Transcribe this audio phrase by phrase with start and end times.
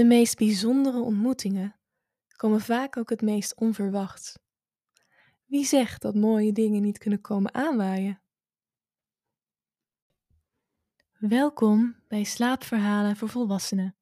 [0.00, 1.76] De meest bijzondere ontmoetingen
[2.36, 4.38] komen vaak ook het meest onverwachts.
[5.46, 8.22] Wie zegt dat mooie dingen niet kunnen komen aanwaaien?
[11.18, 13.96] Welkom bij Slaapverhalen voor Volwassenen.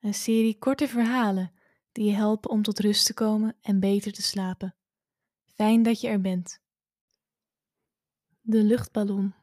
[0.00, 1.52] Een serie korte verhalen
[1.92, 4.74] die je helpen om tot rust te komen en beter te slapen.
[5.44, 6.60] Fijn dat je er bent.
[8.40, 9.34] De luchtballon.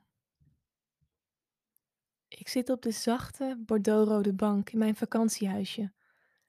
[2.38, 5.94] Ik zit op de zachte bordeauxrode bank in mijn vakantiehuisje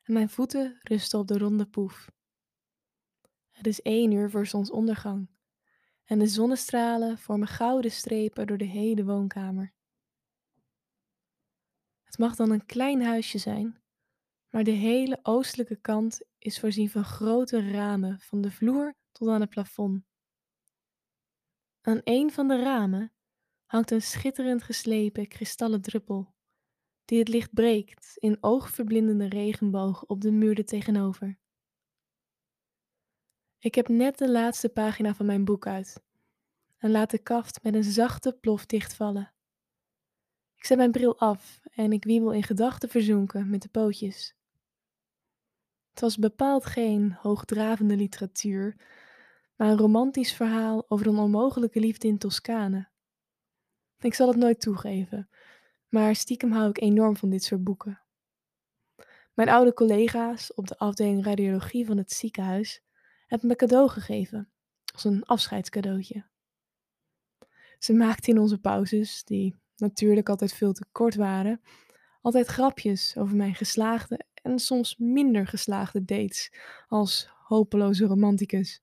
[0.03, 2.11] en mijn voeten rusten op de ronde poef.
[3.51, 5.31] Het is één uur voor zonsondergang
[6.05, 9.75] en de zonnestralen vormen gouden strepen door de hele woonkamer.
[12.03, 13.83] Het mag dan een klein huisje zijn,
[14.51, 19.41] maar de hele oostelijke kant is voorzien van grote ramen van de vloer tot aan
[19.41, 20.05] het plafond.
[21.81, 23.16] Aan een van de ramen
[23.67, 26.35] hangt een schitterend geslepen kristallen druppel,
[27.05, 31.39] die het licht breekt in oogverblindende regenbogen op de muur er tegenover.
[33.59, 36.05] Ik heb net de laatste pagina van mijn boek uit
[36.79, 39.33] en laat de kaft met een zachte plof dichtvallen.
[40.57, 44.35] Ik zet mijn bril af en ik wiebel in gedachten verzonken met de pootjes.
[45.91, 48.77] Het was bepaald geen hoogdravende literatuur,
[49.57, 52.89] maar een romantisch verhaal over een onmogelijke liefde in Toscane.
[54.01, 55.29] Ik zal het nooit toegeven,
[55.89, 58.01] maar stiekem hou ik enorm van dit soort boeken.
[59.35, 62.83] Mijn oude collega's op de afdeling radiologie van het ziekenhuis
[63.27, 64.51] hebben me cadeau gegeven,
[64.93, 66.25] als een afscheidscadeautje.
[67.79, 71.61] Ze maakten in onze pauzes, die natuurlijk altijd veel te kort waren,
[72.21, 76.53] altijd grapjes over mijn geslaagde en soms minder geslaagde dates
[76.89, 78.83] als hopeloze romanticus.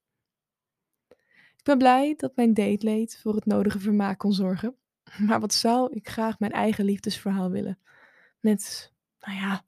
[1.58, 4.78] Ik ben blij dat mijn dateleed voor het nodige vermaak kon zorgen.
[5.28, 7.80] Maar wat zou ik graag mijn eigen liefdesverhaal willen?
[8.40, 9.66] Met, nou ja,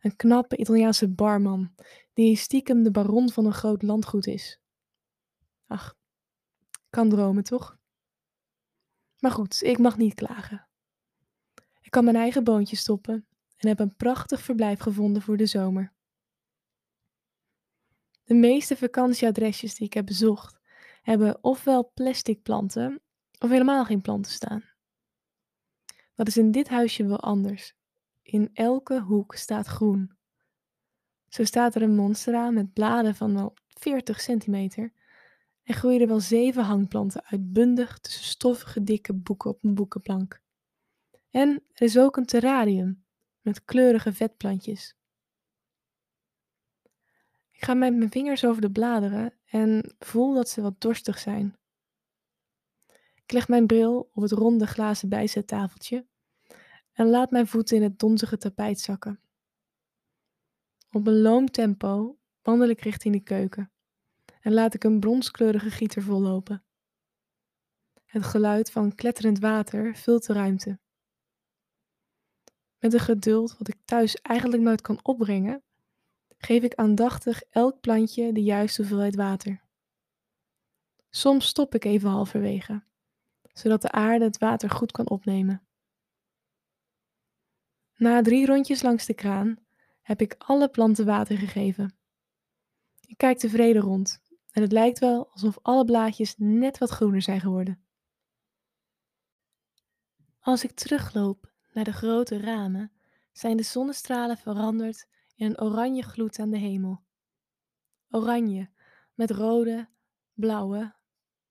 [0.00, 1.74] een knappe Italiaanse barman
[2.12, 4.60] die stiekem de baron van een groot landgoed is.
[5.66, 5.96] Ach,
[6.90, 7.78] kan dromen toch?
[9.18, 10.66] Maar goed, ik mag niet klagen.
[11.80, 13.26] Ik kan mijn eigen boontje stoppen
[13.56, 15.92] en heb een prachtig verblijf gevonden voor de zomer.
[18.24, 20.60] De meeste vakantieadresjes die ik heb bezocht
[21.02, 23.00] hebben ofwel plastic planten
[23.38, 24.75] of helemaal geen planten staan.
[26.16, 27.74] Dat is in dit huisje wel anders.
[28.22, 30.16] In elke hoek staat groen.
[31.28, 34.92] Zo staat er een monstera met bladen van wel 40 centimeter
[35.62, 40.40] en groeien er wel zeven hangplanten uitbundig tussen stoffige dikke boeken op een boekenplank.
[41.30, 43.04] En er is ook een terrarium
[43.40, 44.96] met kleurige vetplantjes.
[47.50, 51.56] Ik ga met mijn vingers over de bladeren en voel dat ze wat dorstig zijn.
[53.26, 56.06] Ik leg mijn bril op het ronde glazen bijzettafeltje
[56.92, 59.20] en laat mijn voeten in het donzige tapijt zakken.
[60.90, 63.72] Op een loom tempo wandel ik richting de keuken
[64.40, 66.64] en laat ik een bronskleurige gieter vollopen.
[68.04, 70.78] Het geluid van kletterend water vult de ruimte.
[72.78, 75.62] Met een geduld wat ik thuis eigenlijk nooit kan opbrengen,
[76.38, 79.64] geef ik aandachtig elk plantje de juiste hoeveelheid water.
[81.10, 82.84] Soms stop ik even halverwege,
[83.58, 85.66] zodat de aarde het water goed kan opnemen.
[87.96, 89.58] Na drie rondjes langs de kraan
[90.02, 91.98] heb ik alle planten water gegeven.
[93.00, 97.40] Ik kijk tevreden rond en het lijkt wel alsof alle blaadjes net wat groener zijn
[97.40, 97.84] geworden.
[100.40, 102.92] Als ik terugloop naar de grote ramen,
[103.32, 107.04] zijn de zonnestralen veranderd in een oranje gloed aan de hemel.
[108.10, 108.70] Oranje
[109.14, 109.88] met rode,
[110.32, 110.94] blauwe,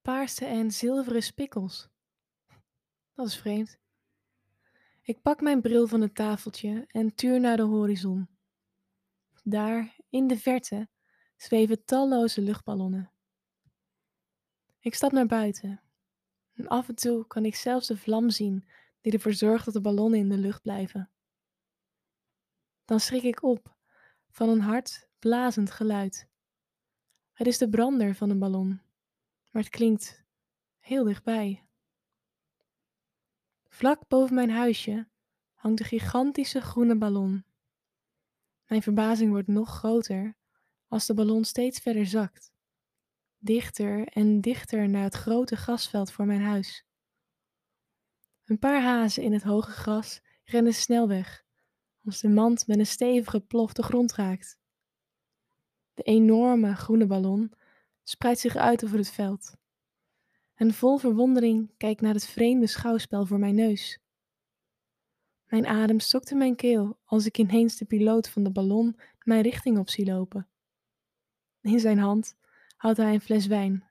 [0.01, 1.93] paarse en zilveren spikkels.
[3.15, 3.77] Dat is vreemd.
[5.01, 8.29] Ik pak mijn bril van het tafeltje en tuur naar de horizon.
[9.43, 10.89] Daar, in de verte,
[11.37, 13.11] zweven talloze luchtballonnen.
[14.79, 15.81] Ik stap naar buiten.
[16.53, 18.67] En af en toe kan ik zelfs de vlam zien
[19.01, 21.11] die ervoor zorgt dat de ballonnen in de lucht blijven.
[22.85, 23.75] Dan schrik ik op
[24.29, 26.27] van een hard, blazend geluid.
[27.31, 28.81] Het is de brander van een ballon,
[29.51, 30.23] maar het klinkt
[30.79, 31.64] heel dichtbij.
[33.75, 35.07] Vlak boven mijn huisje
[35.53, 37.45] hangt een gigantische groene ballon.
[38.67, 40.37] Mijn verbazing wordt nog groter
[40.87, 42.53] als de ballon steeds verder zakt,
[43.37, 46.85] dichter en dichter naar het grote grasveld voor mijn huis.
[48.45, 51.45] Een paar hazen in het hoge gras rennen snel weg
[52.03, 54.57] als de mand met een stevige plof de grond raakt.
[55.93, 57.53] De enorme groene ballon
[58.03, 59.55] spreidt zich uit over het veld.
[60.55, 63.99] En vol verwondering kijk naar het vreemde schouwspel voor mijn neus.
[65.45, 69.41] Mijn adem stokt in mijn keel als ik ineens de piloot van de ballon mijn
[69.41, 70.47] richting op zie lopen.
[71.61, 72.35] In zijn hand
[72.77, 73.83] houdt hij een fles wijn.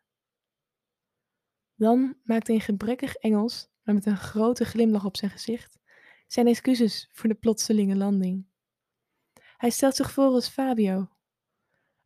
[1.75, 5.79] Dan maakt hij in gebrekkig Engels, maar met een grote glimlach op zijn gezicht,
[6.27, 8.47] zijn excuses voor de plotselinge landing.
[9.57, 11.09] Hij stelt zich voor als Fabio,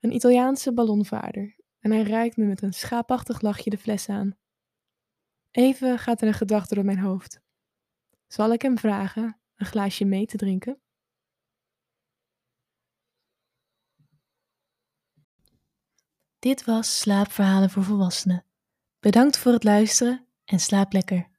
[0.00, 4.36] een Italiaanse ballonvaarder, en hij reikt me met een schaapachtig lachje de fles aan.
[5.58, 7.40] Even gaat er een gedachte door mijn hoofd.
[8.26, 10.80] Zal ik hem vragen een glaasje mee te drinken?
[16.38, 18.44] Dit was Slaapverhalen voor Volwassenen.
[19.00, 21.37] Bedankt voor het luisteren en slaap lekker.